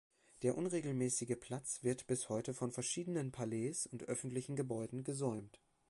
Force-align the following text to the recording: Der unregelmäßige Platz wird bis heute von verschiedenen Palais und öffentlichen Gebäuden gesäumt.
Der 0.41 0.57
unregelmäßige 0.57 1.35
Platz 1.39 1.83
wird 1.83 2.07
bis 2.07 2.27
heute 2.27 2.55
von 2.55 2.71
verschiedenen 2.71 3.31
Palais 3.31 3.75
und 3.91 4.01
öffentlichen 4.05 4.55
Gebäuden 4.55 5.03
gesäumt. 5.03 5.61